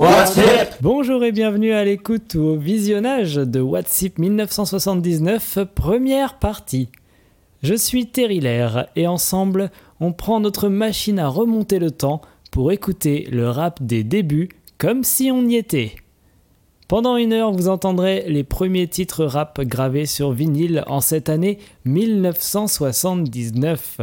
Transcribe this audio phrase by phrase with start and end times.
[0.00, 0.76] What's Hip?
[0.80, 6.88] Bonjour et bienvenue à l'écoute ou au visionnage de What's Hip 1979, première partie.
[7.62, 9.70] Je suis Terry Lair et ensemble,
[10.00, 15.04] on prend notre machine à remonter le temps pour écouter le rap des débuts comme
[15.04, 15.96] si on y était.
[16.88, 21.58] Pendant une heure, vous entendrez les premiers titres rap gravés sur vinyle en cette année
[21.84, 24.00] 1979.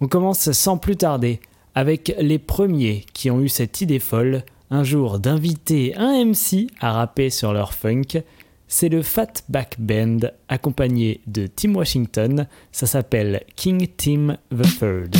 [0.00, 1.40] On commence sans plus tarder
[1.74, 6.92] avec les premiers qui ont eu cette idée folle un jour d'inviter un MC à
[6.92, 8.22] rapper sur leur funk.
[8.66, 12.48] C'est le Fatback Band accompagné de Tim Washington.
[12.72, 15.16] Ça s'appelle King Tim the Third.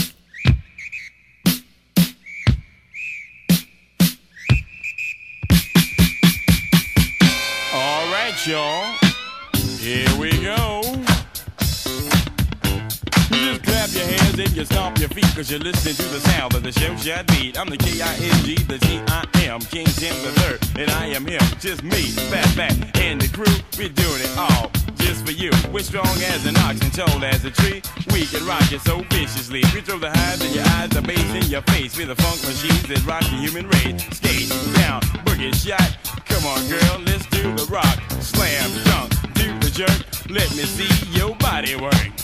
[13.34, 16.20] You just clap your hands and you stomp your feet because you're listening to the
[16.20, 17.58] sound of the show shot beat.
[17.58, 22.14] I'm the K-I-N-G, the T-I-M, King Tim the Third, and I am him, just me,
[22.30, 23.58] Fat Fat, and the crew.
[23.76, 24.70] We're doing it all
[25.02, 25.50] just for you.
[25.72, 27.82] We're strong as an ox and tall as a tree.
[28.14, 29.62] We can rock it so viciously.
[29.74, 31.98] We throw the highs in your eyes, the bass in your face.
[31.98, 33.98] We're the funk machines that rock the human race.
[34.14, 34.48] Skate
[34.78, 35.98] down, boogie shot.
[36.30, 37.98] Come on, girl, let's do the rock.
[38.22, 40.30] Slam, dunk, do the jerk.
[40.30, 42.14] Let me see your body work.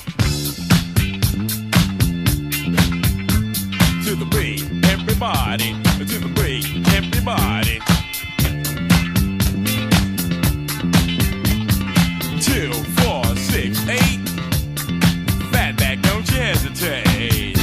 [4.10, 5.72] To the beat, everybody.
[5.98, 6.66] To the beat,
[6.96, 7.78] everybody.
[12.40, 14.18] Two, four, six, eight.
[15.52, 17.59] Fatback, don't you hesitate.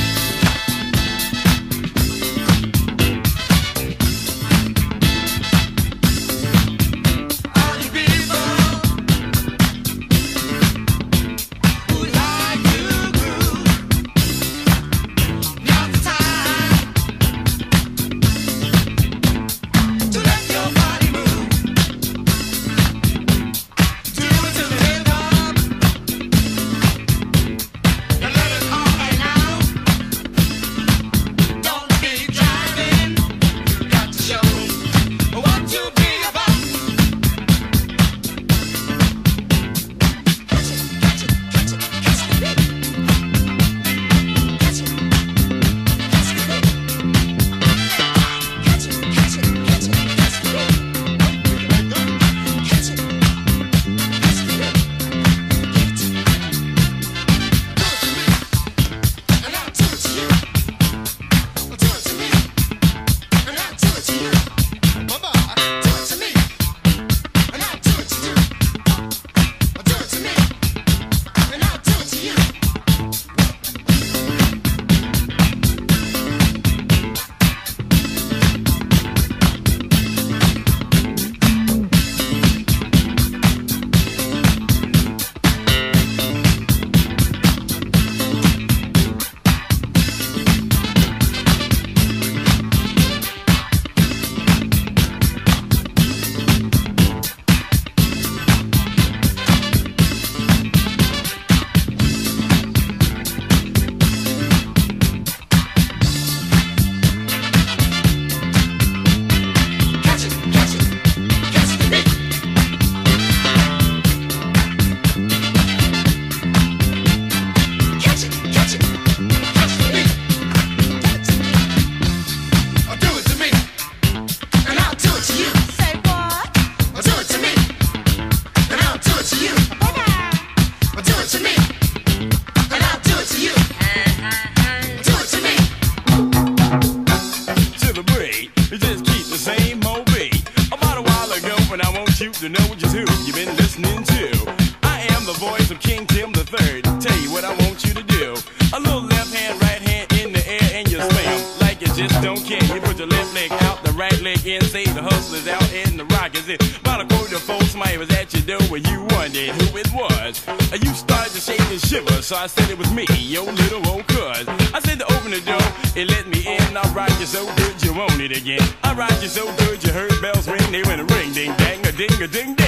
[162.27, 164.43] So I said it was me, your little old cuz.
[164.75, 165.63] I said to open the door,
[165.95, 166.75] it let me in.
[166.75, 168.59] I rock you so good, you want it again.
[168.83, 171.79] I rock you so good, you heard bells ring, they went a ring, ding, dang,
[171.87, 172.66] a ding, a ding, ding,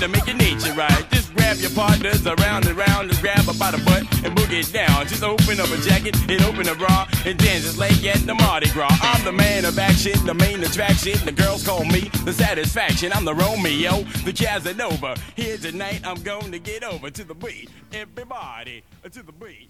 [0.00, 1.04] to make your nature right.
[1.10, 4.60] Just grab your partners around and round, just grab her by the butt and boogie
[4.66, 5.06] it down.
[5.06, 8.34] Just open up a jacket and open a bra and dance just like at the
[8.34, 8.96] Mardi Gras.
[9.02, 11.12] I'm the man of action, the main attraction.
[11.26, 13.12] The girls call me the satisfaction.
[13.12, 15.16] I'm the Romeo, the Casanova.
[15.36, 17.68] Here tonight, I'm going to get over to the beat.
[17.92, 19.68] Everybody, to the beat.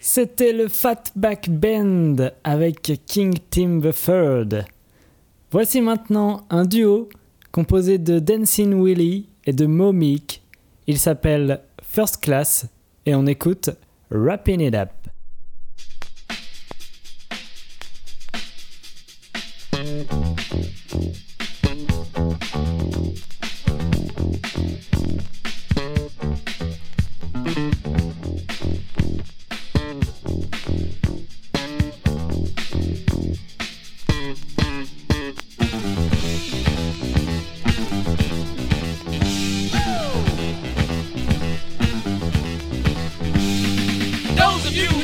[0.00, 4.64] C'était le Fatback Band avec King Tim the Third.
[5.50, 7.08] Voici maintenant un duo
[7.58, 10.42] composé de Dancing Willie et de Momik.
[10.86, 12.68] Il s'appelle First Class
[13.04, 13.70] et on écoute
[14.12, 14.90] Wrapping It Up.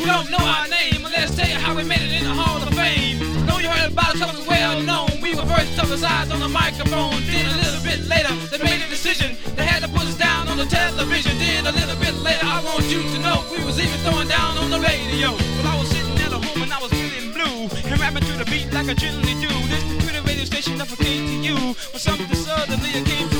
[0.05, 2.61] You don't know our name, let's tell you how we made it in the Hall
[2.61, 3.17] of Fame.
[3.47, 5.09] Know you heard about us, it's well known.
[5.23, 7.17] We were first publicized on the microphone.
[7.25, 9.33] Then a little bit later, they made a decision.
[9.57, 11.39] They had to put us down on the television.
[11.39, 14.59] Then a little bit later, I want you to know we was even throwing down
[14.59, 15.33] on the radio.
[15.33, 18.45] Well, I was sitting at home and I was feeling blue and rapping to the
[18.45, 19.53] beat like I generally do.
[19.73, 21.57] This pretty radio station came to you.
[21.93, 23.34] When something suddenly came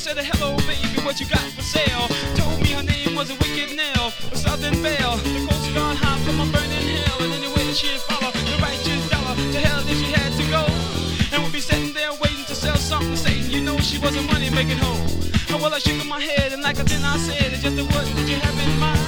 [0.00, 2.08] said, hello, baby, what you got for sale?
[2.32, 5.20] Told me her name was a wicked nail, a southern belle.
[5.20, 7.20] The coast gone hot from a burning hell.
[7.20, 10.64] And anyway that she'd follow the righteous dollar, to hell that she had to go.
[11.36, 13.52] And we'd be sitting there waiting to sell something Satan.
[13.52, 15.04] You know she was a money making hoe.
[15.52, 17.84] Oh, well, I shook my head, and like I then I said, it's just a
[17.84, 19.04] what did you have in mind?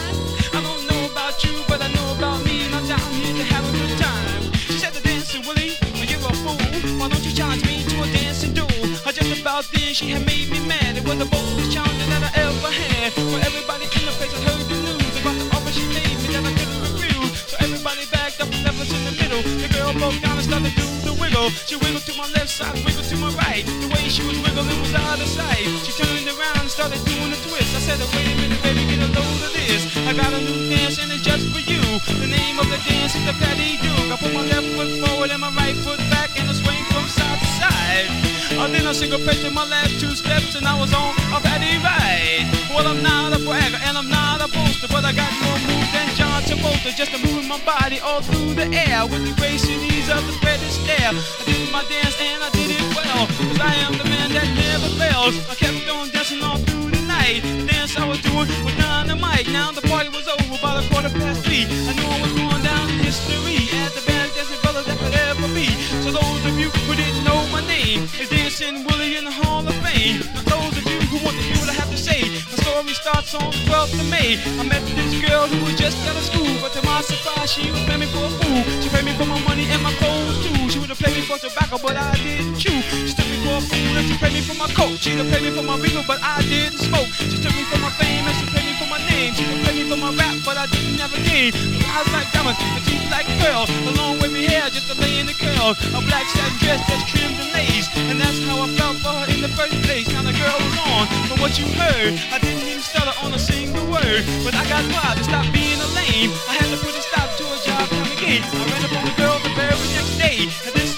[0.52, 3.44] I don't know about you, but I know about me, and I'm down here to
[3.48, 4.52] have a good time.
[4.68, 6.60] She said, the dancing Willie, well, you're a fool.
[7.00, 8.68] Why don't you challenge me to a dancing duel?
[9.08, 10.61] I just about then she had made me
[11.18, 13.12] the boldest challenge that I ever had.
[13.12, 16.40] For everybody in the place heard the news about the offer she made me that
[16.40, 17.32] I couldn't refuse.
[17.52, 19.42] So everybody backed up and left us in the middle.
[19.60, 21.52] The girl broke down and started do the wiggle.
[21.68, 23.60] She wiggled to my left side, wiggled to my right.
[23.84, 25.68] The way she was wiggling was out of sight.
[25.84, 27.76] She turned around and started doing a twist.
[27.76, 29.84] I said, oh, wait a minute, baby, get a load of this.
[30.08, 31.82] I got a new dance and it's just for you.
[32.24, 34.08] The name of the dance is the Patty Duke.
[34.08, 36.00] I put my left foot forward and my right foot
[38.62, 42.46] Oh, then I syncopated my last two steps and I was on a Patty ride.
[42.70, 45.90] Well, I'm not a bragger and I'm not a boaster, but I got more moves
[45.90, 46.94] than John Travolta.
[46.94, 50.22] Just to move my body all through the air with the grace and ease of
[50.30, 51.10] the Fred Astaire.
[51.10, 54.46] I did my dance and I did it well, cause I am the man that
[54.54, 55.34] never fails.
[55.50, 57.42] I kept on dancing all through the night.
[57.42, 59.50] The dance I was doing was dynamite.
[59.50, 61.66] Now the party was over by the quarter past three.
[61.66, 65.18] I knew I was going down in history as the best dancing brother that could
[65.18, 65.66] ever be.
[66.06, 68.30] So those of you who didn't know my name is
[68.62, 70.22] dancing Willie in the Hall of Fame.
[70.46, 72.94] Now those of you who want to hear what I have to say, my story
[72.94, 74.38] starts on 12th of May.
[74.58, 77.70] I met this girl who was just out of school, but to my surprise, she
[77.70, 78.62] was playing me for a fool.
[78.82, 80.70] She paid me for my money and my clothes too.
[80.70, 82.78] She would have paid me for tobacco, but I didn't chew.
[83.06, 84.96] She took me for a fool and she paid me for my coat.
[85.02, 87.10] She'd have paid me for my regal, but I didn't smoke.
[87.18, 89.34] She took me for my fame and she paid me for my name.
[89.34, 90.66] She would pay me for my rap, but I
[91.28, 91.52] gain.
[91.52, 93.68] Her eyes like diamonds, her teeth like pearls.
[93.68, 95.76] A long wavy hair just to lay in the curl.
[95.96, 97.62] A black satin dress that's trimmed and laid.
[97.72, 97.88] face.
[98.10, 100.06] And that's how I felt for her in the first place.
[100.12, 103.38] Now the girl was on, from what you heard, I didn't even stutter on a
[103.38, 104.22] single word.
[104.44, 106.30] But I got wild to stop being a lame.
[106.50, 108.42] I had to put a stop to a job time again.
[108.42, 110.38] I ran up on the girl the very next day.
[110.66, 110.91] And this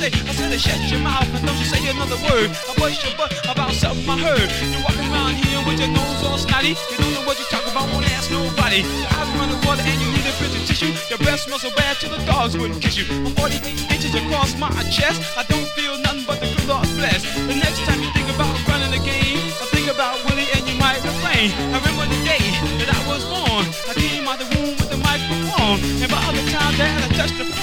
[0.00, 0.08] say.
[0.24, 2.48] I said, shut your mouth and don't you say another word.
[2.48, 4.48] I bust your butt about something I heard.
[4.72, 6.72] You're walking around here with your nose all snotty.
[6.72, 8.80] You don't know what you talk about, won't ask nobody.
[8.80, 10.92] Your eyes running water and you need a bit of tissue.
[11.12, 13.04] Your breath smells so bad till the dogs wouldn't kiss you.
[13.12, 15.20] I'm 48 inches across my chest.
[15.36, 17.20] I don't feel nothing but the good Lord's bless.
[17.36, 20.76] The next time you think about running the game, I think about Willie and you
[20.80, 21.52] might refrain.
[21.52, 22.44] I remember the day
[22.80, 23.68] that I was born.
[23.84, 25.76] I came out the womb with the microphone.
[26.00, 27.59] And by the time that I touched the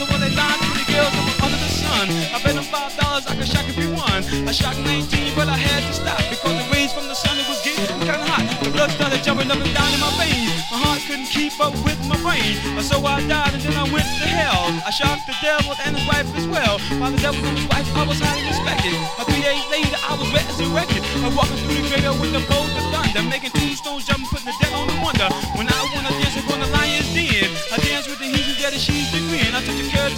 [0.00, 1.12] So well, they lied to the girls
[1.44, 2.08] under the sun.
[2.32, 4.24] I bet them five dollars I could shock won.
[4.48, 7.44] I shocked 19, but I had to stop because the rays from the sun it
[7.44, 8.48] was getting kinda hot.
[8.64, 10.56] The blood started jumping up and down in my veins.
[10.72, 12.56] My heart couldn't keep up with my brain.
[12.80, 14.72] So I died and then I went to hell.
[14.88, 16.80] I shocked the devil and his wife as well.
[16.96, 18.96] By the devil and his wife, I was highly respected.
[19.20, 21.04] A three days later, I was resurrected.
[21.20, 24.56] I'm walking through the graveyard with the bolt of thunder, making tombstones jump, putting the
[24.64, 25.28] dead on the wonder.
[25.60, 26.20] When I wanna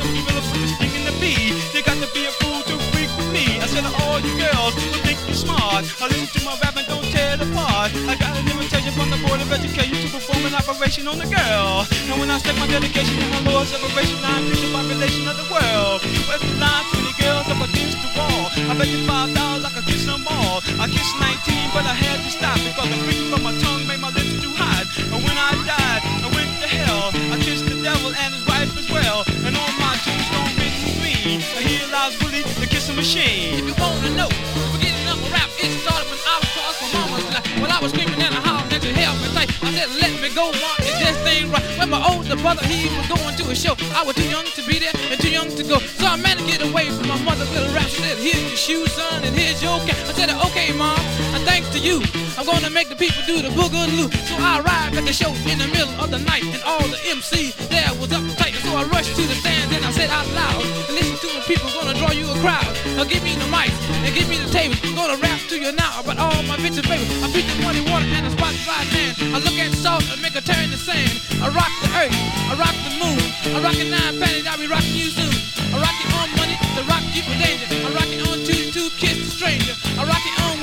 [0.03, 1.55] Gorilla, put the sting in the bee.
[1.73, 3.63] They got to be a fool to freak with me.
[3.63, 6.77] I said to all you girls who think you're smart, I listen to my rap
[6.77, 7.95] and don't tear it apart.
[8.11, 11.29] I got an invitation from the Board of Education to perform an operation on the
[11.31, 11.87] girl.
[12.11, 15.37] And when I step my dedication in my Lord's separation, I increase the population of
[15.39, 16.03] the world.
[16.29, 18.51] With line 20 girls up against the wall.
[18.71, 20.61] I bet you five dollars I could kiss them all.
[20.83, 24.01] I kissed 19, but I had to stop because the creaking from my tongue made
[24.01, 24.87] my lips too hot.
[24.99, 27.11] And when I died, I went to hell.
[27.33, 29.27] I kissed devil and his wife as well.
[29.43, 33.59] And on my tombstone written and here lies Willie, the kissing machine.
[33.59, 34.31] If you wanna know,
[34.75, 37.45] beginning of a rap, it started when I was crossed my mama's lap.
[37.63, 40.15] When I was screaming in the house next to help me tight, I said, let
[40.19, 41.63] me go, Mark, it just ain't right.
[41.79, 44.63] When my older brother, he was going to a show, I was too young to
[44.67, 45.79] be there and too young to go.
[45.79, 47.87] So I managed to get away from my mother's little rap.
[47.87, 49.99] She said, here's your shoes, son, and here's your cap.
[50.11, 50.99] I said, okay, mom,
[51.32, 52.03] and thanks to you,
[52.39, 54.09] I'm gonna make the people do the boogaloo.
[54.29, 57.01] So I arrived at the show in the middle of the night, and all the
[57.11, 58.55] MCs there was uptight.
[58.65, 61.69] So I rushed to the stands and I said out loud, listen to the people,
[61.75, 62.71] gonna draw you a crowd.
[62.97, 63.71] Now give me the mic
[64.05, 64.77] and give me the table.
[64.85, 67.11] I'm gonna rap to you now about all my and favors.
[67.23, 69.13] I beat the money, water, and the spot right man.
[69.35, 71.21] I look at salt and make a turn the sand.
[71.43, 72.17] I rock the earth,
[72.49, 73.21] I rock the moon.
[73.53, 75.35] I rock it nine panties, I'll be rocking you soon.
[75.75, 77.67] I rock it on money to rock you for danger.
[77.69, 79.75] I rock it on two to kiss the stranger.
[79.99, 80.62] I rock it on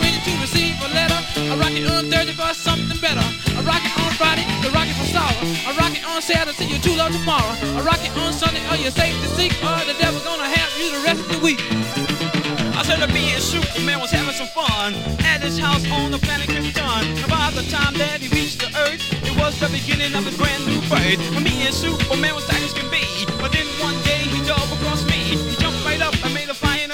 [1.50, 3.25] I rock it on Thursday for something better.
[3.58, 5.34] I rock it on Friday to rock it for sorrow.
[5.65, 7.58] I rock it on Saturday, see you true love tomorrow.
[7.74, 9.58] I rock it on Sunday, are you safe to seek?
[9.65, 11.58] Or the devil gonna have you the rest of the week?
[12.77, 14.94] I said that being Superman was having some fun
[15.25, 17.03] at his house on the planet Krypton.
[17.18, 20.38] And by the time that he reached the Earth, it was the beginning of his
[20.38, 21.20] brand new birth.
[21.41, 23.03] Me and Superman was tight as can be.
[23.41, 24.38] But then one day he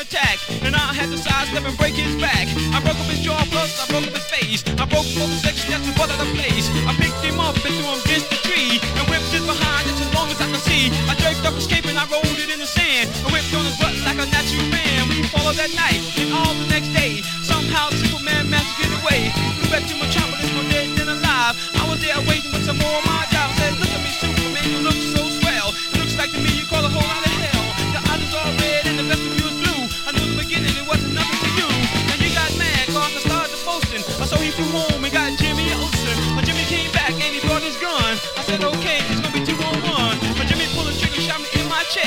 [0.05, 0.37] attack.
[0.61, 2.45] And I had to sidestep and break his back.
[2.73, 4.61] I broke up his jaw, plus I broke up his face.
[4.77, 6.69] I broke both legs, that's what out of place.
[6.85, 8.77] I picked him up and threw him against the tree.
[8.97, 10.93] And whipped his behind just as long as I could see.
[11.09, 13.09] I draped up his cape and I rolled it in the sand.
[13.25, 15.09] I whipped on his butt like a natural man.
[15.09, 17.25] We followed that night and all the next day.
[17.41, 19.33] Somehow Superman managed to get away.
[19.57, 20.11] Flew back to more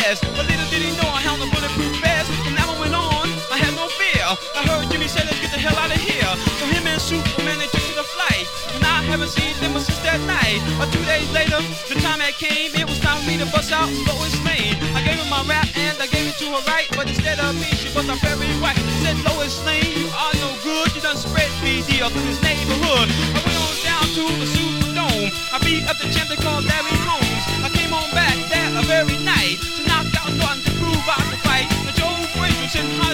[0.09, 2.33] But little did he know I held a bulletproof vest.
[2.41, 4.25] From that moment on, I had no fear.
[4.57, 6.33] I heard Jimmy say, let's get the hell out of here.
[6.57, 8.49] So him and Superman, they took to the flight.
[8.73, 10.65] And I haven't seen them since that night.
[10.81, 11.61] But two days later,
[11.93, 14.81] the time had came, it was time for me to bust out Lois Lane.
[14.97, 16.89] I gave her my rap and I gave it to her right.
[16.97, 18.81] But instead of me, she was a very white.
[19.05, 20.89] Said, Lois Lane, you are no good.
[20.97, 23.13] You done spread BD up in this neighborhood.
[23.13, 25.29] I went on down to the Superdome.
[25.53, 27.45] I beat up the champ they called Larry Holmes.
[27.61, 29.61] I came on back that very night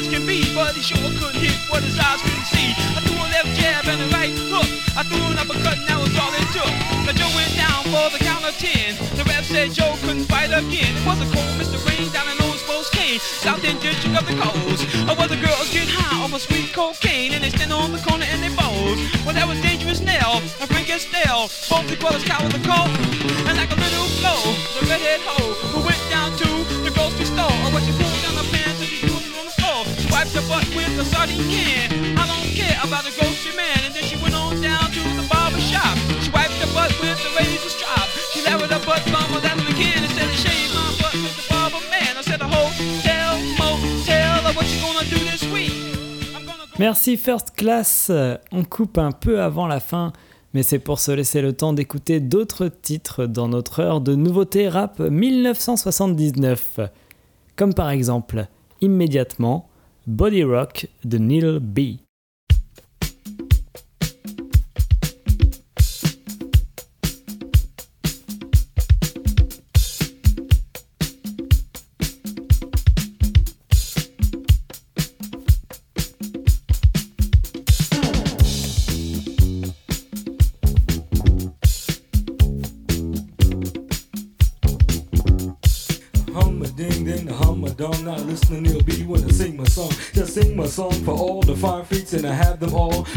[0.05, 2.73] as can be, but he sure couldn't hit what his eyes couldn't see.
[2.97, 4.69] I threw a left jab and a right hook.
[4.97, 6.73] I threw an uppercut and that was all it took.
[7.09, 8.97] The Joe went down for the count of ten.
[9.17, 10.93] The ref said Joe couldn't fight again.
[10.93, 11.81] It was a cold Mr.
[11.89, 14.85] Rain down in Old Spokane, South End District of the coast.
[15.09, 18.03] Oh, where the girls get high off of sweet cocaine and they stand on the
[18.05, 19.01] corner and they pose.
[19.25, 21.49] Well, that was Dangerous Nell and Frank Estelle.
[21.71, 22.93] Both the brothers caught with a coat.
[23.49, 24.43] And like a little flow,
[24.77, 26.49] the redhead hoe who went down to
[26.85, 27.49] the grocery store.
[27.65, 27.95] Oh, what you
[46.81, 48.11] Merci First Class.
[48.51, 50.13] On coupe un peu avant la fin,
[50.53, 54.69] mais c'est pour se laisser le temps d'écouter d'autres titres dans notre heure de nouveauté
[54.69, 56.81] rap 1979.
[57.55, 58.49] Comme par exemple,
[58.81, 59.69] immédiatement,
[60.07, 62.04] Body Rock de Neil B.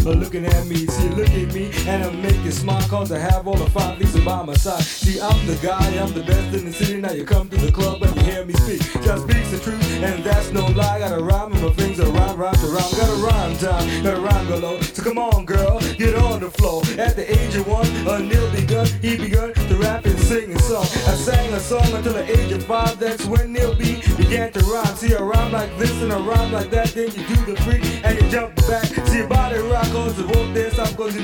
[0.05, 0.85] uh, looking at me.
[0.87, 4.17] See, look at me, and I'm making smile, cause I have all the fine freaks
[4.19, 4.81] by my side.
[4.81, 6.99] See, I'm the guy, I'm the best in the city.
[6.99, 8.81] Now you come to the club and you hear me speak.
[9.03, 10.99] Just speaks the truth, and that's no lie.
[10.99, 12.91] Gotta rhyme, and my things are rhyme, rhyme to rhyme.
[12.97, 14.79] Gotta rhyme time, gotta rhyme below.
[14.81, 16.81] So come on, girl, get on the floor.
[16.97, 20.59] At the age of one, uh, Neil begun, he begun to rap and sing a
[20.59, 20.83] song.
[20.83, 22.99] I sang a song until the age of five.
[22.99, 24.95] That's when Neil B began to rhyme.
[24.95, 26.87] See, I rhyme like this and I rhyme like that.
[26.87, 27.76] Then you do the freak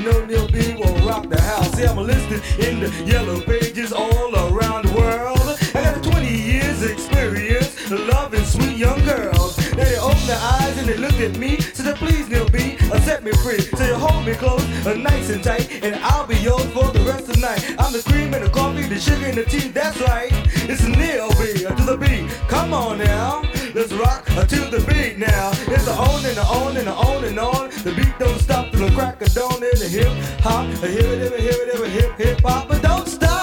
[0.02, 1.72] know Neil B will rock the house.
[1.72, 5.40] See, I'm listed in the yellow pages all around the world.
[5.74, 9.58] I got 20 years experience loving sweet young girls.
[9.76, 11.60] Now they open their eyes and they look at me.
[11.60, 13.60] So they please, Neil B, uh, set me free.
[13.60, 17.00] So you hold me close, uh, nice and tight, and I'll be yours for the
[17.00, 17.74] rest of the night.
[17.78, 19.68] I'm the cream and the coffee, the sugar and the tea.
[19.68, 20.30] That's right.
[20.68, 22.28] It's Neil B uh, to the B.
[22.48, 23.42] Come on now.
[23.74, 25.50] Let's rock to the beat now.
[25.50, 27.70] It's the on and the on and the on and on.
[27.82, 30.66] The beat don't stop till the crack of dawn in the hip hop.
[30.80, 33.33] A hip it, hip hip hip hip hop, but don't stop.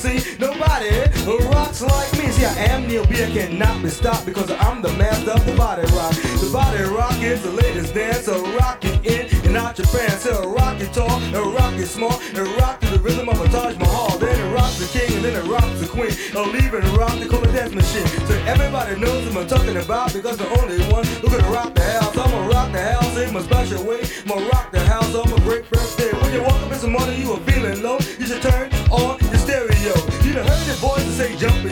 [0.00, 0.36] Sea.
[0.38, 2.26] Nobody uh, rocks like me.
[2.32, 3.22] See, I am Neil B.
[3.22, 6.14] I cannot be stopped because I'm the master of the body rock.
[6.40, 10.22] The body rock is the latest dance, so rock it in and out your pants.
[10.22, 13.48] So rock it tall, and rock it small, and rock to the rhythm of a
[13.48, 14.18] Taj Mahal.
[14.18, 16.12] Then it rocks the king, and then it rocks the queen.
[16.34, 18.06] I'll leave rock the cool dance machine.
[18.26, 20.69] So everybody knows what I'm talking about because the only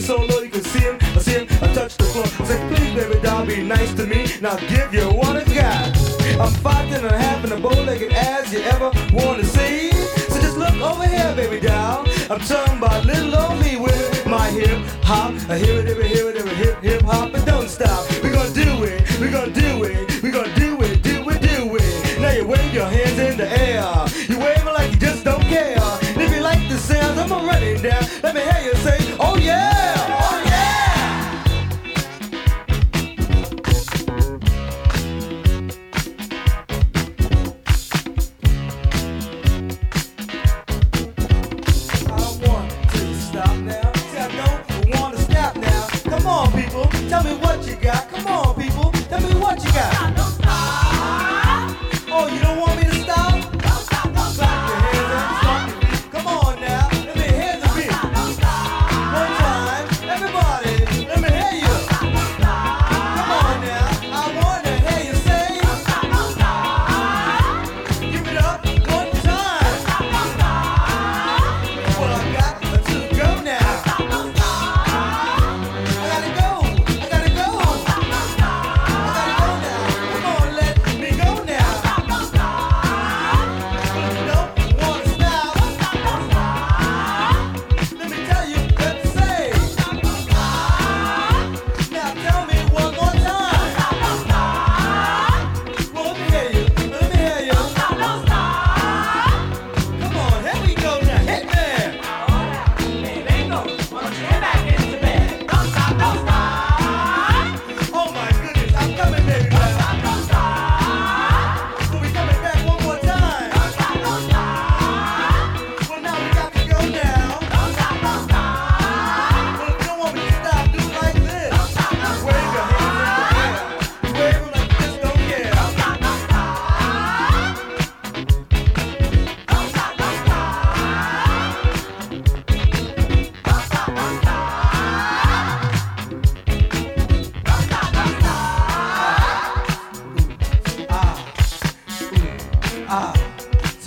[0.00, 0.37] solo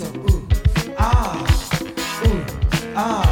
[0.02, 0.42] so ooh,
[0.98, 1.38] ah,
[2.26, 2.44] ooh,
[2.96, 3.31] ah.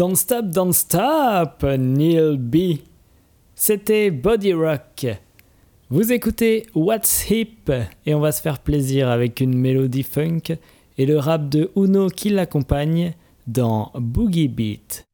[0.00, 2.78] Don't Stop, Don't Stop, Neil B.
[3.54, 5.06] C'était Body Rock.
[5.90, 7.70] Vous écoutez What's Hip
[8.06, 10.56] et on va se faire plaisir avec une mélodie funk
[10.96, 13.12] et le rap de Uno qui l'accompagne
[13.46, 15.06] dans Boogie Beat.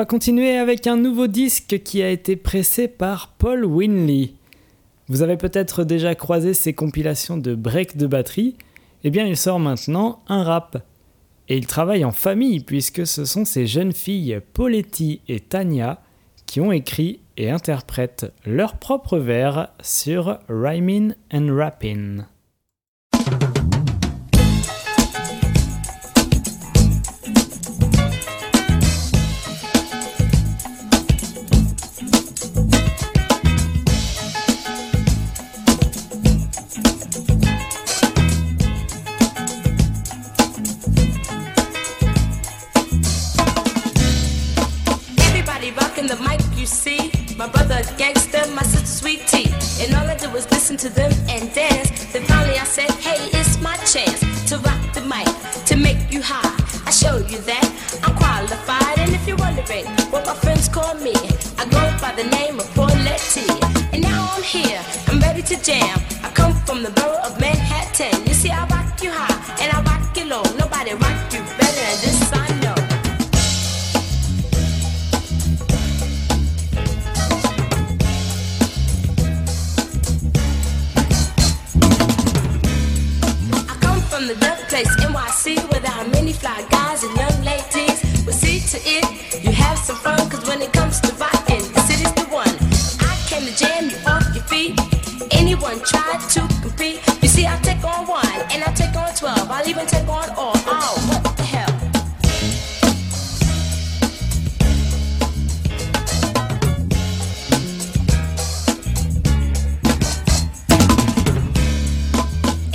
[0.00, 4.30] va continuer avec un nouveau disque qui a été pressé par Paul Winley.
[5.08, 8.56] Vous avez peut-être déjà croisé ses compilations de break de batterie.
[9.04, 10.82] Eh bien, il sort maintenant un rap.
[11.50, 16.00] Et il travaille en famille puisque ce sont ses jeunes filles Poletti et Tania
[16.46, 22.29] qui ont écrit et interprètent leurs propres vers sur Rhyming and Rappin'.
[50.70, 51.90] listen to them and dance.
[52.12, 55.26] Then finally I said, hey, it's my chance to rock the mic,
[55.66, 56.54] to make you high.
[56.86, 57.66] I show you that
[58.04, 58.98] I'm qualified.
[58.98, 61.14] And if you're wondering what my friends call me,
[61.58, 63.48] I go by the name of Pauletti.
[63.92, 65.98] And now I'm here, I'm ready to jam.
[66.22, 68.26] I come from the borough of Manhattan.
[68.26, 68.89] You see, I rock
[99.70, 100.52] even take on all.
[100.66, 101.70] Oh, what the hell?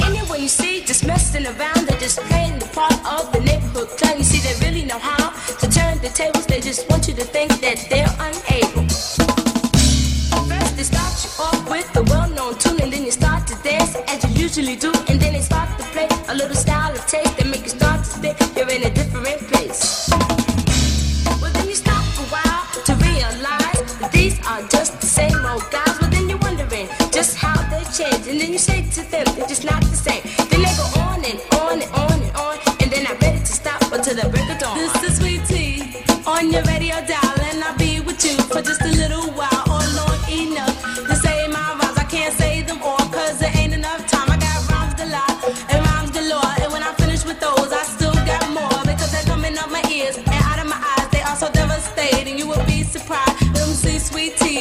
[0.07, 4.17] Anyway, you see, just messing around, they're just playing the part of the neighborhood clown.
[4.17, 6.45] You see, they really know how to turn the tables.
[6.45, 7.94] They just want you to think that they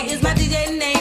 [0.03, 0.94] is my DJ name.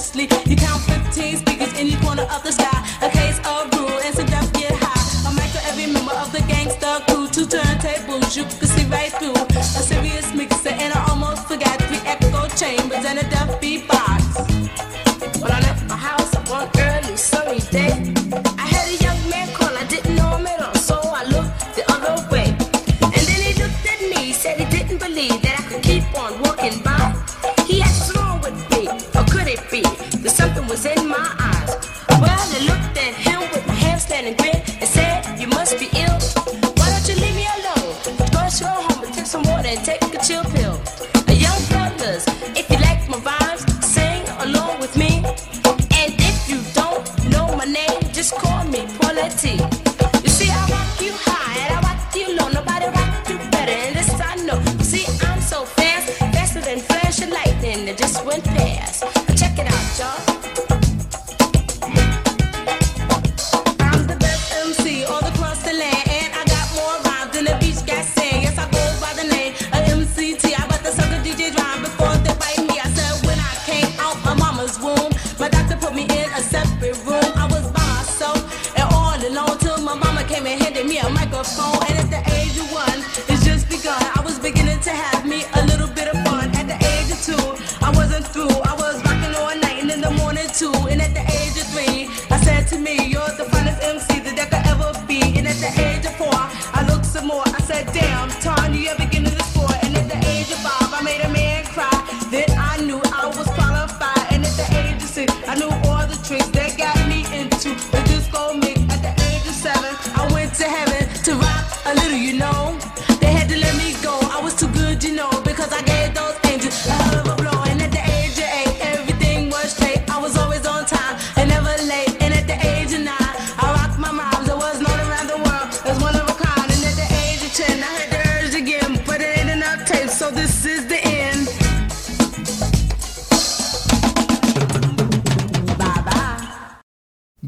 [0.00, 0.80] You count
[1.12, 2.88] 15 speakers in each corner of the sky.
[3.02, 5.28] A case of rule and some down, get high.
[5.28, 7.28] A mic for every member of the gangster crew.
[7.28, 9.36] Two turntables you can see right through.
[9.36, 13.28] A serious mixer and I almost forgot three echo chambers and a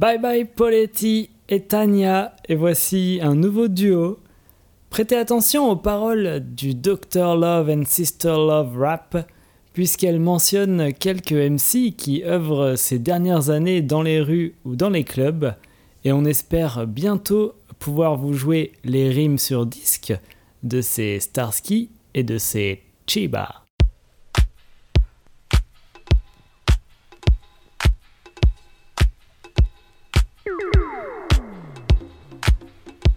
[0.03, 4.19] Bye bye Poletti et Tania, et voici un nouveau duo.
[4.91, 9.31] Prêtez attention aux paroles du Dr Love and Sister Love rap,
[9.75, 15.05] puisqu'elle mentionne quelques MC qui œuvrent ces dernières années dans les rues ou dans les
[15.05, 15.55] clubs,
[16.03, 20.15] et on espère bientôt pouvoir vous jouer les rimes sur disque
[20.65, 23.62] de ces Starsky et de ces Chiba.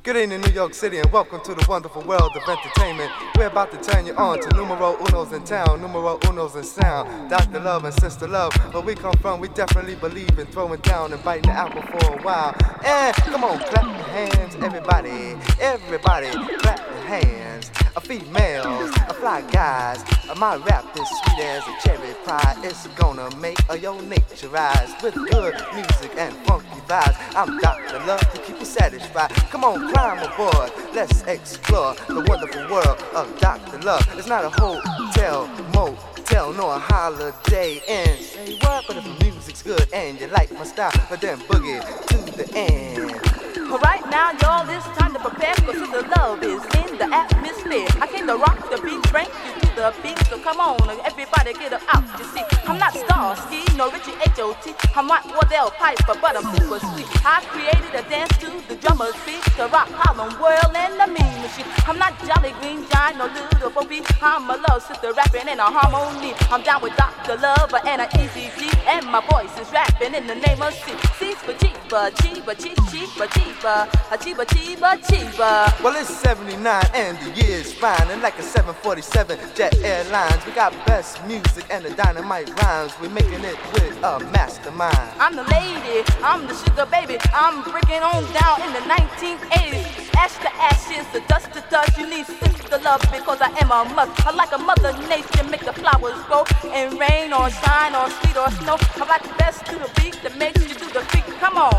[0.06, 3.12] Good evening, New York City, and welcome to the wonderful world of entertainment.
[3.36, 7.28] We're about to turn you on to numero unos in town, numero unos in sound.
[7.28, 7.60] Dr.
[7.60, 11.24] Love and Sister Love, where we come from, we definitely believe in throwing down and
[11.24, 12.54] biting the apple for a while.
[12.86, 16.30] And come on, clap your hands, everybody, everybody,
[16.60, 17.72] clap your hands.
[17.98, 20.04] A females, a fly guys,
[20.38, 22.60] my rap is sweet as a cherry pie.
[22.62, 27.16] It's gonna make uh, your nature rise with good music and funky vibes.
[27.38, 28.00] I'm Dr.
[28.06, 29.30] Love to keep you satisfied.
[29.50, 30.74] Come on, climb aboard.
[30.94, 33.80] Let's explore the wonderful world of Dr.
[33.80, 34.06] Love.
[34.18, 38.18] It's not a hotel, motel, nor a holiday inn.
[38.18, 38.84] Say what?
[38.88, 42.58] But if the music's good and you like my style, but then boogie to the
[42.58, 43.22] end.
[43.70, 47.88] But right now, y'all, it's time to prepare because the love is in the atmosphere.
[48.02, 50.18] I came to rock the beat, bring you to the beat.
[50.28, 52.06] So come on, everybody get up out.
[52.20, 54.74] You see, I'm not Starski, no Richie H.O.T.
[54.96, 57.08] I'm not Wardell Piper, but I'm super sweet.
[57.26, 61.36] I created a dance to the drummer's beat to rock Harlem World and the mean
[61.42, 61.66] machine.
[61.88, 63.82] I'm not Jolly Green Giant, no little Bo
[64.22, 66.34] I'm a love sister rapping in a harmony.
[66.50, 67.38] I'm down with Dr.
[67.38, 70.94] Lover and an Easy G, and my voice is rapping in the name of C.
[71.18, 73.76] C's for Cheeba, Cheeba, Cheeba, Cheeba, Cheeba,
[74.12, 75.82] a Cheeba, Cheeba, Cheeba.
[75.82, 78.10] Well, it's 79 and the year's fine.
[78.10, 82.94] And like a 747 Jet Airlines, we got best music and the dynamite rhymes.
[83.00, 84.98] We're making it with a mastermind.
[85.20, 87.18] I'm the lady, I'm the sugar baby.
[87.34, 90.16] I'm breaking on down in the 1980s.
[90.16, 91.98] Ash to ashes, the dust to dust.
[91.98, 94.26] You need sister love because I am a must.
[94.26, 96.44] I like a mother nature, make the flowers grow.
[96.74, 98.78] In rain or shine or sleet or snow.
[98.96, 101.26] I like the best to the beat that makes you do the freak.
[101.40, 101.74] Come on,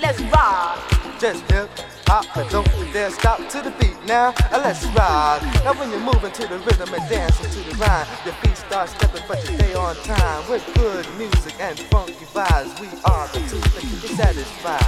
[0.00, 1.01] let's rock.
[1.22, 1.70] Just hip
[2.08, 4.34] hop, but don't you dare stop to the beat now.
[4.50, 5.38] Uh, let's ride.
[5.62, 8.88] Now when you're moving to the rhythm and dancing to the rhyme, your feet start
[8.88, 10.50] stepping, but you stay on time.
[10.50, 14.82] With good music and funky vibes, we are the two that you satisfied.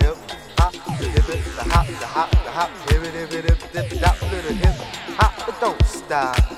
[0.00, 0.16] Hip
[0.56, 4.32] hop, the hip, the hop, the hop, the hop, hip it, hip hip hip hop,
[4.32, 4.74] little hip
[5.20, 6.53] hop, but don't stop.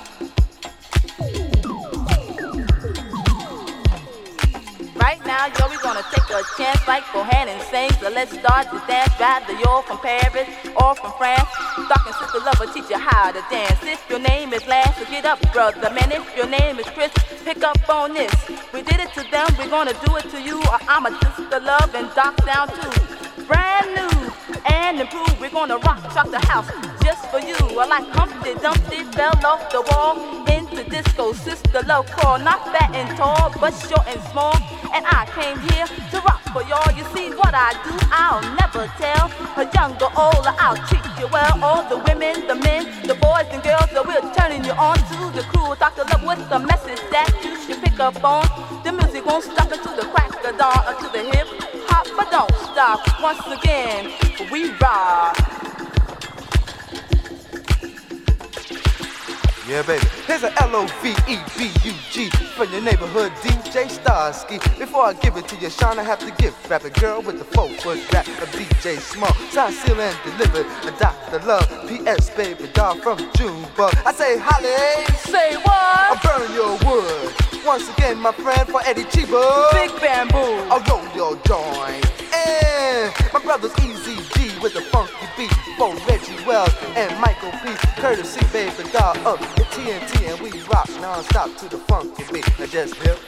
[5.97, 7.91] Yo, gonna take a chance like Bohan and sing.
[8.01, 9.13] So let's start to dance.
[9.19, 11.49] Rather you're from Paris or from France.
[11.89, 13.79] Talking sister lover, teach you how to dance.
[13.83, 15.91] If your name is Lance, so get up, brother.
[15.91, 17.13] Man, if your name is Chris,
[17.45, 18.33] pick up on this.
[18.73, 20.61] We did it to them, we're gonna do it to you.
[20.63, 23.45] Uh, I'm a sister love and doc down too.
[23.47, 24.33] Brand new
[24.67, 26.69] and improved, we're gonna rock, shock the house
[27.03, 27.57] just for you.
[27.79, 31.33] I like Humpty Dumpty fell off the wall into disco.
[31.33, 34.55] Sister love crawl, not fat and tall, but short and small.
[34.97, 36.89] And I came here to rock for y'all.
[36.97, 39.29] You see what I do, I'll never tell.
[39.61, 41.53] A young or old, I'll treat you well.
[41.63, 45.19] All the women, the men, the boys and girls, so we're turning you on to
[45.37, 45.77] the crew.
[45.77, 46.09] talk Dr.
[46.09, 48.49] Love with the message that you should pick up on.
[48.85, 51.47] The music won't stop until the crack of dawn, until the hip
[51.93, 53.05] hop, but don't stop.
[53.21, 54.17] Once again,
[54.51, 55.66] we rock.
[59.69, 60.07] Yeah, baby.
[60.29, 64.61] Here's a L-O-V-E-B-U-G from your neighborhood DJ Starski.
[64.79, 67.39] Before I give it to you, Sean, I have to give rap a girl with
[67.41, 69.33] the four foot rap of DJ Small.
[69.51, 70.67] Sound seal and delivered.
[70.87, 71.45] A Dr.
[71.45, 72.31] Love, P.S.
[72.31, 73.93] Baby doll from Junebug.
[74.07, 75.67] I say, Holly, Say what?
[75.67, 77.35] I burn your wood.
[77.67, 79.73] Once again, my friend, for Eddie Cheeba.
[79.73, 80.39] Big bamboo.
[80.71, 82.07] I'll roll your joint.
[82.33, 87.75] And my brother's Easy G with the funky beat for Reggie Wells and Michael B.
[88.01, 92.49] Courtesy baby doll of the TNT and we rock non-stop to the funky beat.
[92.59, 93.19] And just hip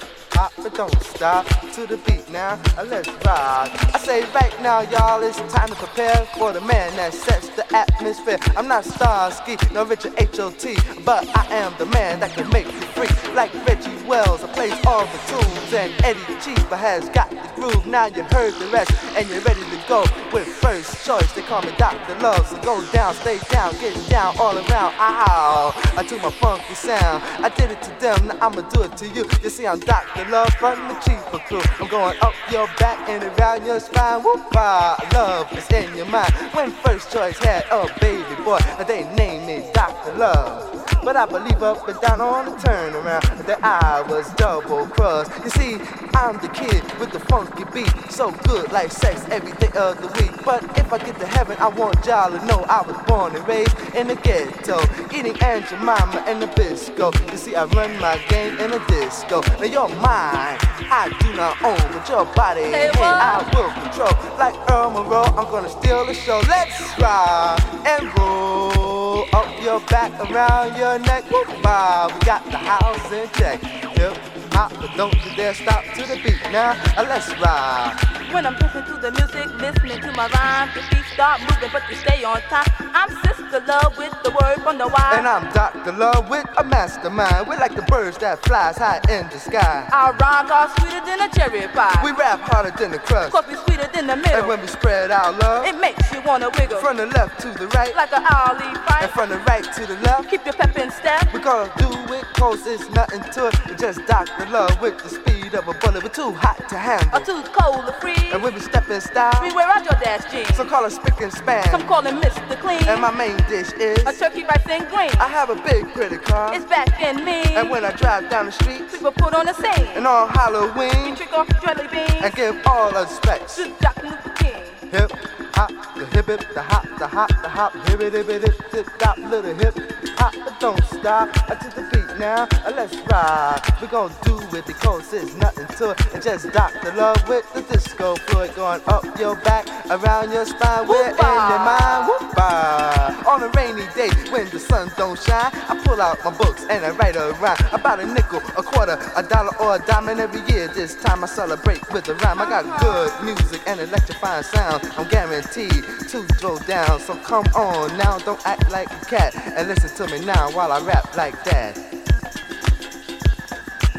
[0.56, 2.60] but don't stop to the beat now.
[2.78, 3.70] uh, Let's rock.
[3.94, 7.64] I say right now, y'all, it's time to prepare for the man that sets the
[7.74, 8.38] atmosphere.
[8.56, 12.80] I'm not Starski, no Richard H.O.T., but I am the man that can make you
[12.94, 13.08] free.
[13.34, 17.86] Like Reggie Wells, I plays all the tunes, and Eddie Cheeba has got the groove.
[17.86, 21.32] Now you heard the rest, and you're ready to go with first choice.
[21.32, 22.18] They call me Dr.
[22.20, 24.94] Love, so go down, stay down, get down all around.
[24.98, 27.22] Ow, I do my funky sound.
[27.44, 29.28] I did it to them, now I'ma do it to you.
[29.42, 30.27] You see, I'm Dr.
[30.30, 31.62] Love from the Cheeba crew.
[31.80, 34.22] I'm going up your back and around your spine.
[34.22, 36.34] Whoop, ah, love is in your mind.
[36.52, 40.18] When first choice had a baby boy, they named me Dr.
[40.18, 40.77] Love.
[41.04, 45.32] But I believe up and down on the turnaround that I was double crossed.
[45.44, 45.74] You see,
[46.14, 50.08] I'm the kid with the funky beat, so good like sex every day of the
[50.18, 50.32] week.
[50.44, 53.46] But if I get to heaven, I want y'all to know I was born and
[53.46, 54.80] raised in the ghetto,
[55.16, 57.12] eating Aunt Jemima and Nabisco.
[57.30, 59.40] You see, I run my game in a disco.
[59.58, 60.58] Now you're mine,
[60.90, 64.12] I do not own, but your body, hey, I will control.
[64.38, 66.42] Like Earl Monroe, I'm gonna steal the show.
[66.48, 71.30] Let's rock and roll up your back, around your neck.
[71.30, 73.60] Whoop, ah, we got the house in check.
[73.60, 74.16] Hip
[74.52, 76.40] hop, but don't you dare stop to the beat.
[76.50, 78.00] Now uh, let's rock.
[78.32, 81.82] When I'm listening to the music, listening to my rhymes, the feet start moving, but
[81.90, 82.66] you stay on top.
[82.80, 85.18] I'm Sister Love with the word from the wire.
[85.18, 85.92] And I'm Dr.
[85.92, 87.46] Love with a mastermind.
[87.46, 89.88] We're like the birds that flies high in the sky.
[89.92, 92.00] Our rhymes are sweeter than a cherry pie.
[92.02, 93.32] We rap harder than the crust.
[93.32, 94.38] Cause we sweeter than the middle.
[94.38, 96.78] And when we spread our love, it makes you wanna wiggle.
[96.78, 99.02] From the left to the right, like an owlie fight.
[99.02, 101.32] And from the right to the left, keep your pep in step.
[101.34, 103.54] We gonna do it cause it's nothing to it.
[103.66, 104.46] It's just Dr.
[104.50, 106.02] Love with the speed of a bullet.
[106.02, 107.10] We're too hot to handle.
[107.12, 108.32] Or too cold to freeze.
[108.32, 110.54] And when we step in style, we wear out your dash jeans.
[110.56, 111.68] So call us spick and span.
[111.70, 112.60] Some call it Mr.
[112.60, 112.82] Clean.
[112.86, 115.10] And my main dish is a turkey rice and green.
[115.18, 116.54] I have a big pretty car.
[116.54, 117.42] It's back in me.
[117.56, 119.86] And when I drive down the street, people put on a scene.
[119.96, 122.22] And on Halloween, we trick off jelly beans.
[122.22, 124.06] And give all the specs to Dr.
[124.06, 124.62] Luther King.
[124.92, 125.10] Hip
[125.58, 128.72] hop, the hip hip, the hop, the hop, the hop, hip it, hip it, hip,
[128.72, 129.74] hip, hop, little hip
[130.16, 131.32] hop, don't stop.
[131.32, 133.80] To the beat now, uh, let's rock.
[133.80, 136.14] We gon' do it because there's nothing to it.
[136.14, 136.92] And just Dr.
[136.94, 141.62] Love with the disco fluid going up your back, around your spine, we're in your
[141.62, 142.08] mind.
[142.08, 143.24] Whoop-ah.
[143.28, 146.84] On a rainy day when the sun don't shine, I pull out my books and
[146.84, 150.40] I write a rhyme about a nickel, a quarter, a dollar, or a diamond every
[150.52, 150.68] year.
[150.68, 152.40] This time I celebrate with a rhyme.
[152.40, 154.84] I got good music and electrifying sound.
[154.96, 157.00] I'm guaranteed to throw down.
[157.00, 160.72] So come on now, don't act like a cat and listen to me now while
[160.72, 161.76] I rap like that.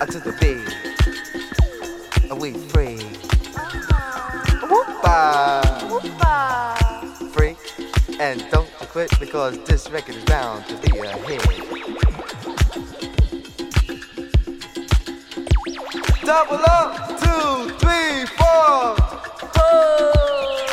[0.01, 0.67] I to the beat,
[2.29, 2.97] and we free.
[4.67, 5.87] Whoop-ah.
[5.91, 6.75] Whoop-ah.
[7.33, 7.55] Free,
[8.19, 11.41] and don't quit because this record is bound to be a hit.
[16.23, 18.95] Double up, two, three, four.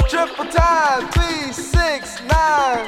[0.09, 2.87] Triple time, three, six, nine.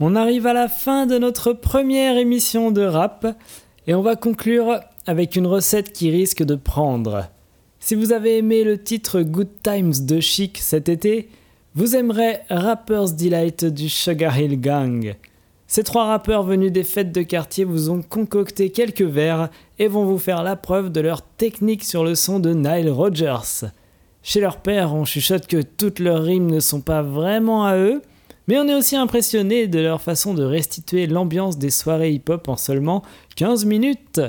[0.00, 3.24] On arrive à la fin de notre première émission de rap
[3.86, 7.28] et on va conclure avec une recette qui risque de prendre.
[7.78, 11.28] Si vous avez aimé le titre Good Times de Chic cet été,
[11.74, 15.14] vous aimerez Rapper's Delight du Sugar Hill Gang.
[15.66, 19.48] Ces trois rappeurs venus des fêtes de quartier vous ont concocté quelques vers
[19.78, 23.68] et vont vous faire la preuve de leur technique sur le son de Nile Rodgers.
[24.22, 28.02] Chez leur père, on chuchote que toutes leurs rimes ne sont pas vraiment à eux,
[28.48, 32.58] mais on est aussi impressionné de leur façon de restituer l'ambiance des soirées hip-hop en
[32.58, 33.02] seulement
[33.36, 34.20] 15 minutes.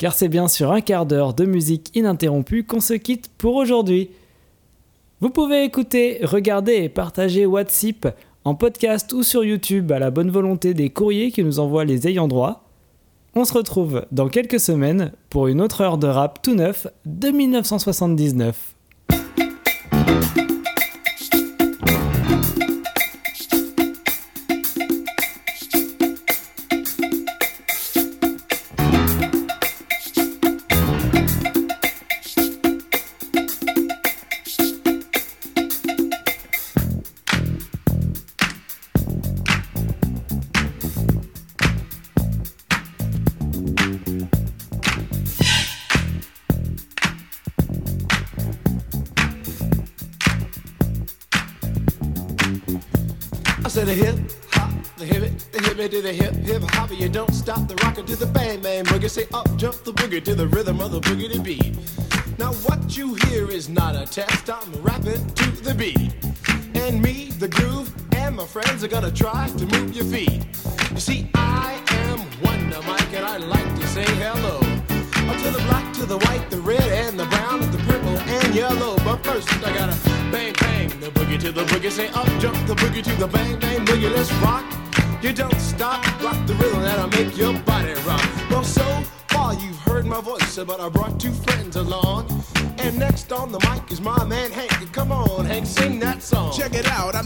[0.00, 4.10] Car c'est bien sur un quart d'heure de musique ininterrompue qu'on se quitte pour aujourd'hui.
[5.22, 10.30] Vous pouvez écouter, regarder et partager WhatsApp en podcast ou sur YouTube à la bonne
[10.30, 12.64] volonté des courriers qui nous envoient les ayants droit.
[13.36, 17.28] On se retrouve dans quelques semaines pour une autre heure de rap tout neuf de
[17.28, 18.74] 1979.
[59.12, 60.48] Say up jump the boogie to the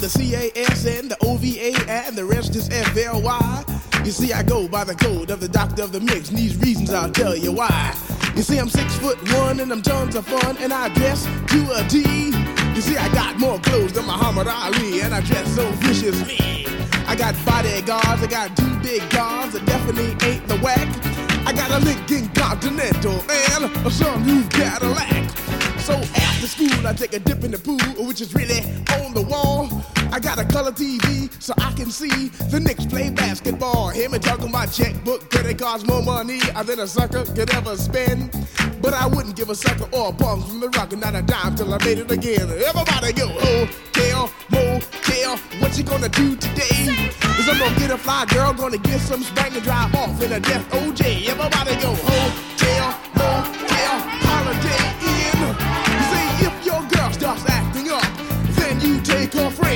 [0.06, 3.64] the CAS and the OVA and the rest is FLY.
[4.04, 6.56] You see, I go by the code of the doctor of the mix, and these
[6.58, 7.92] reasons I'll tell you why.
[8.36, 11.60] You see, I'm six foot one and I'm tons of fun, and I dress to
[11.74, 12.30] a T.
[12.74, 16.66] You see, I got more clothes than Muhammad Ali, and I dress so viciously.
[17.08, 20.88] I got bodyguards, I got two big guns, that definitely ain't the whack.
[21.46, 25.30] I got a Lincoln Continental and a new Cadillac.
[25.80, 28.60] So after school, I take a dip in the pool, which is really
[29.02, 29.68] on the wall.
[30.12, 33.90] I got a color TV so I can see the Knicks play basketball.
[33.90, 37.52] Hear me talking about checkbook, credit it costs more money uh, than a sucker could
[37.54, 38.30] ever spend.
[38.80, 41.22] But I wouldn't give a sucker or a bum from the rock and not a
[41.22, 42.50] dime till I made it again.
[42.50, 46.86] Everybody go, hotel, motel, what you gonna do today?
[47.38, 50.32] Is I'm gonna get a fly girl, gonna get some spank and drive off in
[50.32, 51.28] a death OJ.
[51.28, 53.94] Everybody go, hotel, motel,
[54.28, 54.86] holiday.
[55.02, 58.06] You see, if your girl starts acting up,
[58.56, 59.75] then you take her friend.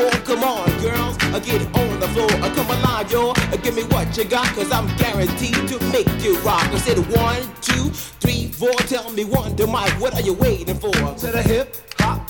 [0.00, 0.10] four.
[0.24, 2.30] Come on, girls, I get on the floor.
[2.42, 3.30] I come alive, yo.
[3.30, 6.64] Uh, Give me what you got, cause I'm guaranteed to make you rock.
[6.64, 7.90] I said one, two,
[8.20, 8.72] three, four.
[8.88, 10.92] Tell me one, to Mike, what are you waiting for?
[10.92, 12.29] To the hip hop,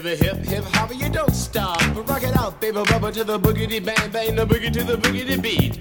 [0.00, 1.80] The hip hip hopper, you don't stop.
[2.08, 5.40] Rock it out, baby bubba to the boogity bang bang, the boogie to the boogity
[5.40, 5.78] beat.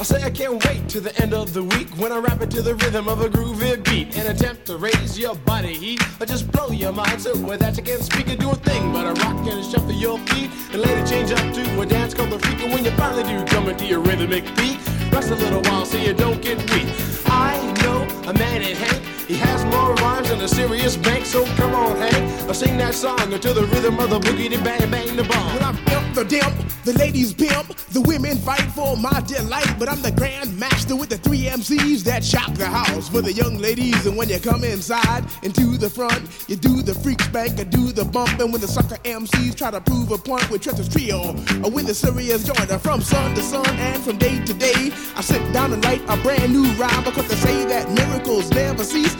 [0.00, 2.50] I say I can't wait to the end of the week when I rap it
[2.52, 4.16] to the rhythm of a groovy beat.
[4.16, 7.82] And attempt to raise your body heat or just blow your mind so that you
[7.82, 8.92] can't speak or do a thing.
[8.92, 12.30] But a rock and shuffle your feet and later change up to a dance called
[12.30, 12.60] the freak.
[12.62, 14.78] And when you finally do come into your rhythmic beat.
[15.12, 16.88] Rest a little while so you don't get weak.
[17.26, 21.44] I know a man in Hank he has more rhymes than a serious bank so
[21.56, 24.90] come on Hank I'll sing that song until the rhythm of the boogie to bang
[24.90, 28.96] bang the bomb When I'm imp the dimp, the ladies pimp, the women fight for
[28.96, 29.78] my delight.
[29.78, 33.32] But I'm the grand master with the three MCs that shock the house for the
[33.32, 34.04] young ladies.
[34.06, 37.92] And when you come inside into the front, you do the freak spank or do
[37.92, 38.38] the bump.
[38.40, 41.30] And when the sucker MCs try to prove a point with Trevor's trio,
[41.64, 45.22] or with the serious joiner from sun to sun and from day to day, I
[45.22, 49.14] sit down and write a brand new rhyme because they say that miracles never cease.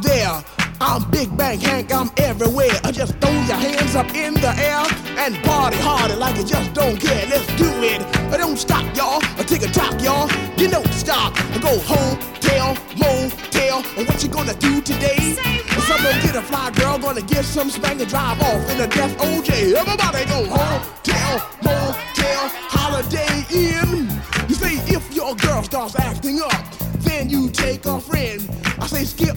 [0.00, 0.42] there.
[0.80, 2.72] I'm Big Bank Hank, I'm everywhere.
[2.84, 4.84] I just throw your hands up in the air
[5.18, 7.26] and party harder like you just don't care.
[7.28, 8.02] Let's do it.
[8.32, 9.20] I don't stop, y'all.
[9.38, 10.28] I take a talk, y'all.
[10.58, 11.32] You don't stop.
[11.36, 13.84] I go home, tell, motel.
[13.96, 15.34] And what you gonna do today?
[15.86, 18.88] Some gonna get a fly girl, gonna get some spank and drive off in a
[18.88, 19.72] death OJ.
[19.72, 24.10] Everybody go home, tell, motel, holiday in.
[24.48, 26.64] You say if your girl starts acting up,
[26.98, 28.50] then you take a friend.
[28.80, 29.36] I say skip,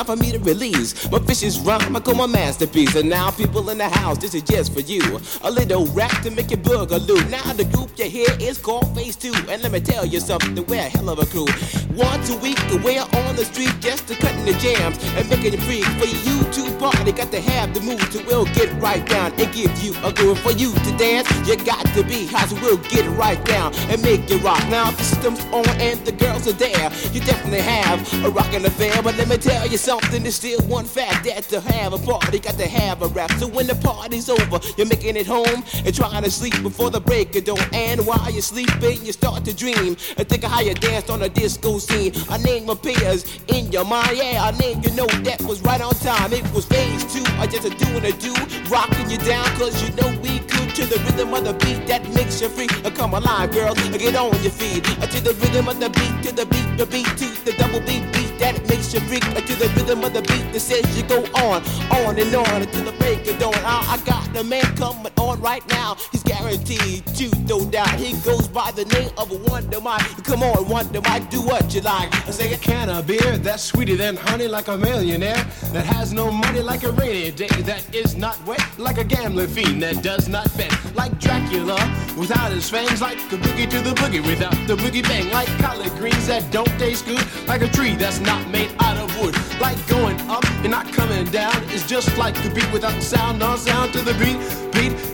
[0.05, 1.95] for me to release my vicious rhyme.
[1.95, 2.95] I call my masterpiece.
[2.95, 5.19] And now, people in the house, this is just for you.
[5.43, 7.29] A little rap to make you boogaloo.
[7.29, 9.33] Now, the group you hear is called Phase 2.
[9.49, 11.47] And let me tell you something, we're a hell of a crew.
[11.95, 15.61] Once a week, we're on the street just to cutting the jams and making it
[15.61, 15.83] free.
[15.99, 19.53] For you to party, got to have the mood to will get right down and
[19.53, 20.39] give you a groove.
[20.39, 24.01] For you to dance, you got to be hot, so we'll get right down and
[24.01, 24.63] make it rock.
[24.69, 29.01] Now, the system's on and the girls are there, you definitely have a rockin' affair.
[29.03, 32.39] But let me tell you something, there's still one fact that to have a party,
[32.39, 33.31] got to have a rap.
[33.33, 37.01] So when the party's over, you're making it home and trying to sleep before the
[37.01, 37.59] break of dawn.
[37.73, 41.21] And while you're sleeping, you start to dream and think of how you danced on
[41.23, 42.13] a disco scene.
[42.29, 45.93] A name appears in your mind, yeah, a name you know that was right on
[45.95, 46.31] time.
[46.31, 48.33] It was phase two, I just a doing a do,
[48.69, 52.07] rocking you down, cause you know we could to the rhythm of the beat that
[52.13, 52.67] makes you free.
[52.95, 54.83] Come alive, girl, get on your feet.
[54.83, 58.03] To the rhythm of the beat, to the beat, the beat, to the double beat,
[58.13, 59.21] beat that makes you freak.
[59.21, 61.63] To the rhythm of the beat that says you go on,
[62.05, 63.53] on and on until the break of dawn.
[63.55, 65.95] I, I got the man coming on right now.
[66.11, 67.95] He's guaranteed to no doubt.
[67.95, 70.05] He goes by the name of Wonder Mike.
[70.23, 72.13] Come on, Wonder Mike, do what you like.
[72.27, 76.13] I say a can of beer that's sweeter than honey, like a millionaire that has
[76.13, 80.03] no money, like a rainy day that is not wet, like a gambling fiend that
[80.03, 81.77] does not bet, like Dracula
[82.17, 85.91] without his fangs, like the boogie to the boogie without the boogie bang, like collard
[85.91, 89.77] greens that don't taste good, like a tree that's not made out of wood, like
[89.87, 91.55] going up and not coming down.
[91.67, 94.70] It's just like the beat without the sound, no sound to the beat.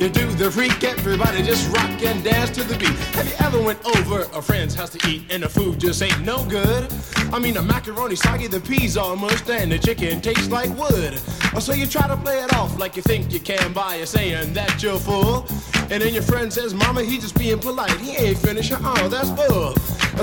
[0.08, 2.96] You do the freak, everybody just rock and dance to the beat.
[3.16, 6.22] Have you ever went over a friend's house to eat and the food just ain't
[6.22, 6.88] no good?
[7.34, 11.20] I mean, the macaroni soggy, the peas mushed, and the chicken tastes like wood.
[11.56, 14.54] Oh, so you try to play it off like you think you can by saying
[14.54, 15.48] that you're full.
[15.90, 18.00] And then your friend says, Mama, he just being polite.
[18.00, 18.72] He ain't finished.
[18.72, 19.74] Uh-uh, oh, that's bull.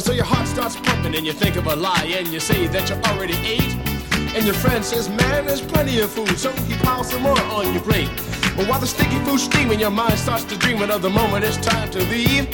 [0.01, 2.89] So your heart starts pumping and you think of a lie and you say that
[2.89, 3.94] you already ate.
[4.35, 7.73] And your friend says, Man, there's plenty of food, so he piles some more on
[7.73, 8.11] your plate.
[8.57, 11.57] But while the sticky food's steaming, your mind starts to dreaming of the moment it's
[11.57, 12.47] time to leave.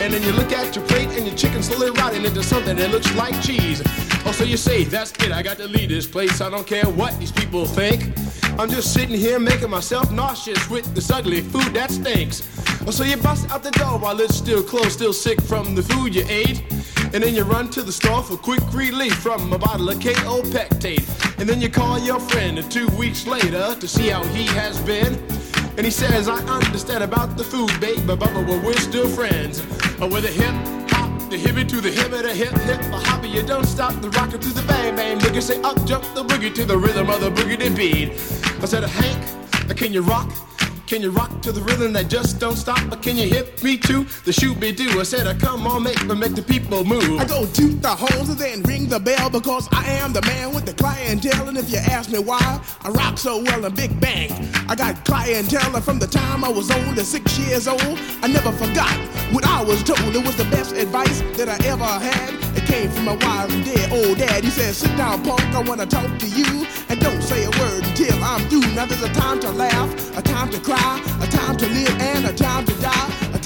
[0.00, 2.90] And then you look at your plate and your chicken slowly rotting into something that
[2.90, 3.82] looks like cheese.
[4.26, 6.40] Oh, so you say, that's it, I got to leave this place.
[6.40, 8.12] I don't care what these people think.
[8.58, 12.42] I'm just sitting here making myself nauseous with this ugly food that stinks.
[12.86, 15.82] Oh, so you bust out the door while it's still closed, still sick from the
[15.82, 16.64] food you ate.
[17.14, 21.38] And then you run to the store for quick relief from a bottle of Kaopectate.
[21.38, 25.14] And then you call your friend two weeks later to see how he has been.
[25.78, 29.60] And he says, I understand about the food, babe, but well, we're still friends.
[30.00, 30.54] Uh, with a hip
[30.90, 34.10] hop, the hippie to the hip, the hip hip, the hobby, you don't stop the
[34.10, 35.18] rocket to the bang bang.
[35.18, 38.10] Boogie say up jump the boogie to the rhythm of the boogie beat.
[38.62, 40.30] I said, Hank, can you rock?
[40.88, 42.80] Can you rock to the rhythm that just don't stop?
[42.88, 44.98] But can you hit me to the shoot be do?
[44.98, 47.20] I said, uh, come on, make me make the people move.
[47.20, 50.54] I go toot the horns and then ring the bell because I am the man
[50.54, 51.46] with the clientele.
[51.46, 52.40] And if you ask me why
[52.80, 54.32] I rock so well in Big Bang,
[54.66, 57.98] I got clientele from the time I was only six years old.
[58.22, 58.96] I never forgot
[59.34, 60.16] what I was told.
[60.16, 62.37] It was the best advice that I ever had.
[62.56, 64.44] It came from my wise and dead old dad.
[64.44, 66.66] He said, Sit down, punk, I wanna talk to you.
[66.88, 68.66] And don't say a word until I'm through.
[68.74, 72.26] Now there's a time to laugh, a time to cry, a time to live, and
[72.26, 73.27] a time to die.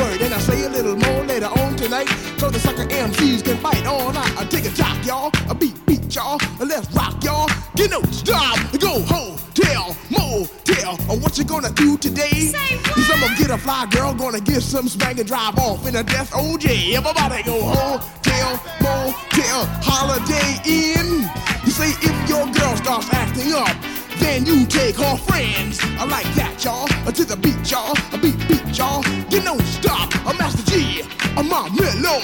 [0.00, 0.20] word.
[0.22, 3.86] And I say a little more later on tonight, so the sucker MCs can bite
[3.86, 4.16] on.
[4.16, 7.48] I, I take a jock, y'all, a beat, beat, y'all, and let's rock, y'all.
[7.76, 10.92] Get no stop, go hotel, motel.
[11.10, 12.30] Or what you gonna do today?
[12.30, 12.94] Say what?
[12.94, 15.96] Cause I'm gonna get a fly girl, gonna get some spank and drive off in
[15.96, 16.94] a death OJ.
[16.94, 21.28] Everybody go hotel, motel, holiday inn.
[21.64, 23.74] You say if your girl starts acting up,
[24.24, 25.78] then you take her friends.
[26.00, 26.88] I like that, y'all.
[27.06, 27.94] Uh, To the beat, y'all.
[28.12, 29.04] A beat, beat, y'all.
[29.30, 30.08] You know, stop.
[30.24, 31.02] A Master Gee.
[31.36, 32.20] A Mom Mellow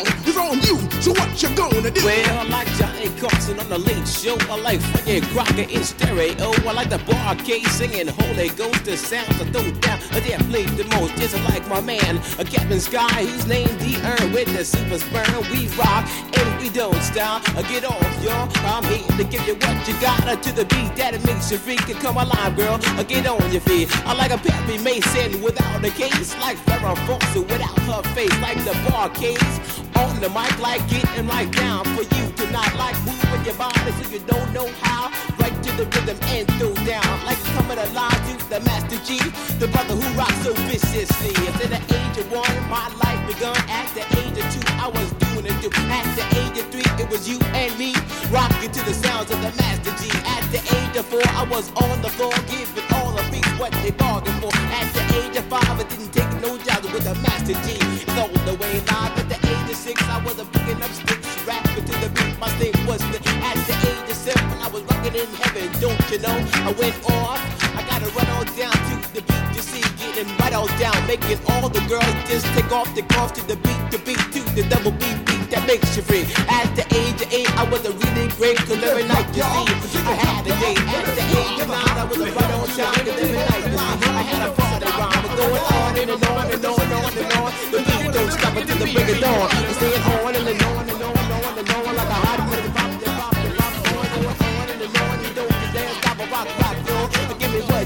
[0.51, 0.77] on you.
[1.01, 2.05] So what you gonna do?
[2.05, 4.37] Well, I like Johnny Carson on the late show.
[4.51, 6.51] I like Frankie Crocker in stereo.
[6.67, 8.85] I like the Bar-Kays singing Holy Ghost.
[8.85, 10.01] The sounds I throw down.
[10.11, 11.15] I dare play the most.
[11.17, 13.23] Just like my man, a Captain Sky.
[13.23, 13.97] He's named D.
[14.03, 15.43] Earn with the super sperm.
[15.53, 17.47] We rock and we don't stop.
[17.57, 18.51] Uh, Get off, y'all.
[18.67, 21.51] I'm here to give you what you got uh, to the beat that it makes
[21.53, 21.89] you freak.
[21.89, 22.81] And come alive, girl.
[22.99, 23.89] Uh, Get on your feet.
[24.05, 26.37] I like a Perry Mason without a case.
[26.39, 28.37] Like Farrah Fawcett without her face.
[28.41, 30.53] Like the Bar-Kays on the mic.
[30.59, 34.53] Like getting right down for you to not like moving your body so you don't
[34.53, 35.13] know how.
[35.39, 37.13] Right to the rhythm and throw down.
[37.25, 39.21] Like coming alive to the Master Gee.
[39.61, 41.33] The brother who rocks so viciously.
[41.49, 43.57] At the age of one, my life begun.
[43.69, 45.73] At the age of two, I was doing it too.
[45.93, 47.95] At the age of three, it was you and me.
[48.31, 50.17] Rocking to the sounds of the Master Gee.
[50.25, 53.73] At the age of four, I was on the floor giving all the beats what
[53.83, 54.53] they bargained for.
[54.81, 57.81] At the age of five, I didn't take no jobs with the Master Gee.
[58.01, 59.19] It's all the way live.
[59.19, 59.40] At the of
[59.81, 62.39] six, I was a picking up sticks, rapping to the beat.
[62.39, 63.19] My thing was the,
[63.49, 65.67] at the age of seven, I was rocking in heaven.
[65.81, 66.37] Don't you know?
[66.69, 67.41] I went off.
[67.79, 71.41] I gotta run on down to the beat to see, getting right on down, making
[71.49, 74.69] all the girls just take off the off to the beat, the beat to the
[74.69, 76.25] double beat beat that makes you free.
[76.47, 79.99] At the age of eight, I was a really great, cause every night you see,
[80.07, 80.79] I had a date.
[80.79, 83.75] At the age of nine, I was a right on shine, cause every night you
[83.75, 85.25] see, I had a party rhyme.
[85.27, 87.51] It's going on and on and on and on and on.
[87.75, 89.51] The beat don't stop until the break of dawn.
[89.67, 92.71] It's staying on and on and on and on and on like a hot minute.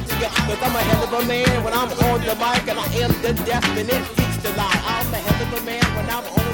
[0.05, 2.87] And cause I'm a hell of a man when I'm on the mic and I
[3.03, 4.81] am the definite feast the lie.
[4.85, 6.54] I'm a hell of a man when I'm on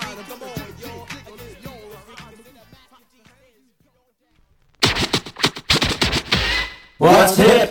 [7.01, 7.70] What's hip?